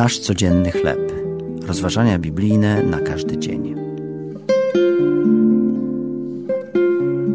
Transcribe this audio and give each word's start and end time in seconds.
Nasz 0.00 0.18
codzienny 0.18 0.70
chleb. 0.70 1.12
Rozważania 1.62 2.18
biblijne 2.18 2.82
na 2.82 3.00
każdy 3.00 3.38
dzień. 3.38 3.74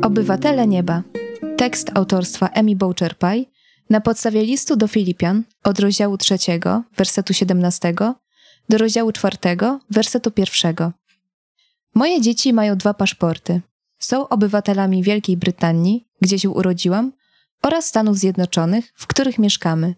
Obywatele 0.01 0.67
nieba. 0.67 1.03
Tekst 1.57 1.91
autorstwa 1.93 2.47
Emi 2.47 2.75
Boucher-Pye 2.75 3.45
na 3.89 4.01
podstawie 4.01 4.43
listu 4.43 4.75
do 4.75 4.87
Filipian 4.87 5.43
od 5.63 5.79
rozdziału 5.79 6.17
3, 6.17 6.37
wersetu 6.97 7.33
17 7.33 7.93
do 8.69 8.77
rozdziału 8.77 9.11
4, 9.11 9.37
wersetu 9.89 10.31
1. 10.37 10.91
Moje 11.95 12.21
dzieci 12.21 12.53
mają 12.53 12.77
dwa 12.77 12.93
paszporty. 12.93 13.61
Są 13.99 14.29
obywatelami 14.29 15.03
Wielkiej 15.03 15.37
Brytanii, 15.37 16.07
gdzie 16.21 16.39
się 16.39 16.49
urodziłam, 16.49 17.11
oraz 17.61 17.85
Stanów 17.85 18.17
Zjednoczonych, 18.17 18.91
w 18.95 19.07
których 19.07 19.39
mieszkamy. 19.39 19.95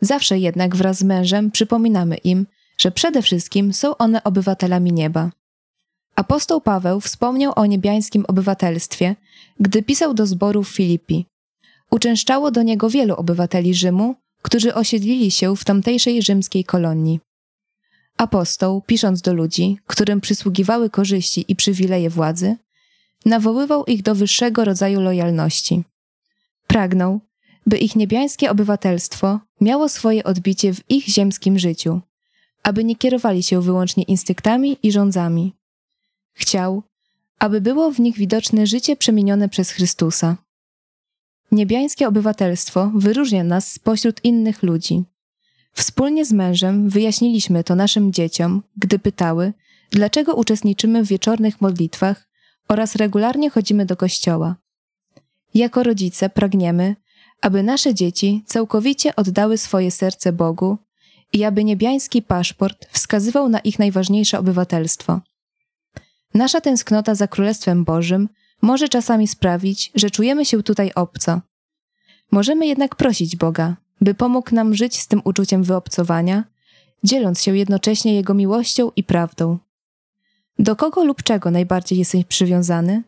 Zawsze 0.00 0.38
jednak 0.38 0.76
wraz 0.76 0.98
z 0.98 1.02
mężem 1.02 1.50
przypominamy 1.50 2.16
im, 2.16 2.46
że 2.78 2.90
przede 2.90 3.22
wszystkim 3.22 3.72
są 3.72 3.96
one 3.96 4.24
obywatelami 4.24 4.92
nieba. 4.92 5.30
Apostoł 6.16 6.60
Paweł 6.60 7.00
wspomniał 7.00 7.52
o 7.56 7.66
niebiańskim 7.66 8.24
obywatelstwie, 8.28 9.16
gdy 9.60 9.82
pisał 9.82 10.14
do 10.14 10.26
zboru 10.26 10.62
w 10.62 10.68
Filipi. 10.68 11.26
Uczęszczało 11.90 12.50
do 12.50 12.62
niego 12.62 12.90
wielu 12.90 13.14
obywateli 13.14 13.74
Rzymu, 13.74 14.14
którzy 14.42 14.74
osiedlili 14.74 15.30
się 15.30 15.56
w 15.56 15.64
tamtejszej 15.64 16.22
rzymskiej 16.22 16.64
kolonii. 16.64 17.20
Apostoł, 18.16 18.82
pisząc 18.86 19.20
do 19.20 19.34
ludzi, 19.34 19.78
którym 19.86 20.20
przysługiwały 20.20 20.90
korzyści 20.90 21.44
i 21.48 21.56
przywileje 21.56 22.10
władzy, 22.10 22.56
nawoływał 23.26 23.84
ich 23.84 24.02
do 24.02 24.14
wyższego 24.14 24.64
rodzaju 24.64 25.00
lojalności. 25.00 25.82
Pragnął, 26.66 27.20
by 27.66 27.78
ich 27.78 27.96
niebiańskie 27.96 28.50
obywatelstwo 28.50 29.40
miało 29.60 29.88
swoje 29.88 30.24
odbicie 30.24 30.74
w 30.74 30.90
ich 30.90 31.06
ziemskim 31.06 31.58
życiu, 31.58 32.00
aby 32.62 32.84
nie 32.84 32.96
kierowali 32.96 33.42
się 33.42 33.62
wyłącznie 33.62 34.04
instynktami 34.04 34.76
i 34.82 34.92
rządzami. 34.92 35.54
Chciał, 36.32 36.82
aby 37.38 37.60
było 37.60 37.90
w 37.90 38.00
nich 38.00 38.16
widoczne 38.16 38.66
życie 38.66 38.96
przemienione 38.96 39.48
przez 39.48 39.70
Chrystusa. 39.70 40.36
Niebiańskie 41.52 42.08
obywatelstwo 42.08 42.90
wyróżnia 42.94 43.44
nas 43.44 43.72
spośród 43.72 44.24
innych 44.24 44.62
ludzi. 44.62 45.04
Wspólnie 45.72 46.24
z 46.24 46.32
mężem 46.32 46.88
wyjaśniliśmy 46.88 47.64
to 47.64 47.74
naszym 47.74 48.12
dzieciom, 48.12 48.62
gdy 48.76 48.98
pytały, 48.98 49.52
dlaczego 49.90 50.34
uczestniczymy 50.34 51.04
w 51.04 51.08
wieczornych 51.08 51.60
modlitwach 51.60 52.28
oraz 52.68 52.96
regularnie 52.96 53.50
chodzimy 53.50 53.86
do 53.86 53.96
kościoła. 53.96 54.56
Jako 55.54 55.82
rodzice 55.82 56.30
pragniemy, 56.30 56.96
aby 57.44 57.62
nasze 57.62 57.94
dzieci 57.94 58.42
całkowicie 58.46 59.16
oddały 59.16 59.58
swoje 59.58 59.90
serce 59.90 60.32
Bogu 60.32 60.78
i 61.32 61.44
aby 61.44 61.64
niebiański 61.64 62.22
paszport 62.22 62.86
wskazywał 62.90 63.48
na 63.48 63.58
ich 63.58 63.78
najważniejsze 63.78 64.38
obywatelstwo. 64.38 65.20
Nasza 66.34 66.60
tęsknota 66.60 67.14
za 67.14 67.28
Królestwem 67.28 67.84
Bożym 67.84 68.28
może 68.62 68.88
czasami 68.88 69.28
sprawić, 69.28 69.92
że 69.94 70.10
czujemy 70.10 70.44
się 70.44 70.62
tutaj 70.62 70.92
obco. 70.94 71.40
Możemy 72.30 72.66
jednak 72.66 72.94
prosić 72.96 73.36
Boga, 73.36 73.76
by 74.00 74.14
pomógł 74.14 74.54
nam 74.54 74.74
żyć 74.74 75.00
z 75.00 75.08
tym 75.08 75.20
uczuciem 75.24 75.62
wyobcowania, 75.62 76.44
dzieląc 77.02 77.42
się 77.42 77.56
jednocześnie 77.56 78.14
Jego 78.14 78.34
miłością 78.34 78.90
i 78.96 79.04
prawdą. 79.04 79.58
Do 80.58 80.76
kogo 80.76 81.04
lub 81.04 81.22
czego 81.22 81.50
najbardziej 81.50 81.98
jesteś 81.98 82.24
przywiązany? 82.24 83.02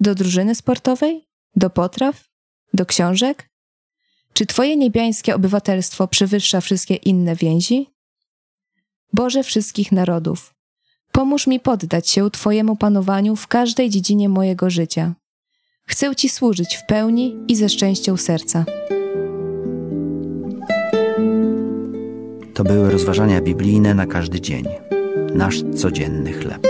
Do 0.00 0.14
drużyny 0.14 0.54
sportowej? 0.54 1.28
Do 1.56 1.70
potraw? 1.70 2.24
Do 2.74 2.86
książek? 2.86 3.55
Czy 4.36 4.46
Twoje 4.46 4.76
niebiańskie 4.76 5.34
obywatelstwo 5.34 6.08
przewyższa 6.08 6.60
wszystkie 6.60 6.94
inne 6.94 7.36
więzi? 7.36 7.86
Boże 9.12 9.42
wszystkich 9.42 9.92
narodów, 9.92 10.54
pomóż 11.12 11.46
mi 11.46 11.60
poddać 11.60 12.08
się 12.08 12.30
Twojemu 12.30 12.76
panowaniu 12.76 13.36
w 13.36 13.46
każdej 13.46 13.90
dziedzinie 13.90 14.28
mojego 14.28 14.70
życia. 14.70 15.14
Chcę 15.86 16.16
Ci 16.16 16.28
służyć 16.28 16.76
w 16.76 16.86
pełni 16.86 17.36
i 17.48 17.56
ze 17.56 17.68
szczęścią 17.68 18.16
serca. 18.16 18.64
To 22.54 22.64
były 22.64 22.90
rozważania 22.90 23.40
biblijne 23.40 23.94
na 23.94 24.06
każdy 24.06 24.40
dzień. 24.40 24.64
Nasz 25.34 25.62
codzienny 25.76 26.32
chleb. 26.32 26.66